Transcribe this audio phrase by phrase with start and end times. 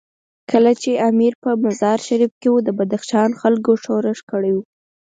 [0.51, 4.63] کله چې امیر په مزار شریف کې وو، د بدخشان خلکو ښورښ کړی وو.